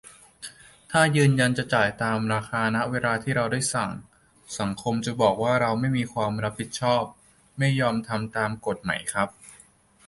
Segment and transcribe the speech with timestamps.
[0.91, 3.91] ถ้ายืนยันจะจ่ายตามราคา ณ เวลาที่เราได้สั่ง
[4.59, 7.03] สังคมจะบอกว่าเราไม่มีความรับผิดชอบ
[7.57, 9.29] ไม่ยอมทำตามกฎไหมครับ